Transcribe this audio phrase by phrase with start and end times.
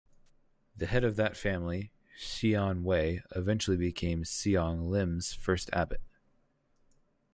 [0.75, 6.01] The head of that family, Xian Hui, eventually became Siong Lim's first abbot.